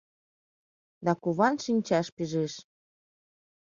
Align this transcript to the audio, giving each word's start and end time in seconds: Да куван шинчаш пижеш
Да 1.05 1.11
куван 1.21 1.55
шинчаш 1.63 2.07
пижеш 2.15 2.53